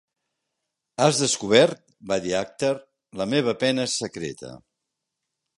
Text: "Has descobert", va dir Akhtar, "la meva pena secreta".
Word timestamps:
"Has 1.03 1.19
descobert", 1.23 1.83
va 2.13 2.19
dir 2.25 2.35
Akhtar, 2.41 2.73
"la 3.21 3.31
meva 3.37 3.57
pena 3.65 3.89
secreta". 4.01 4.55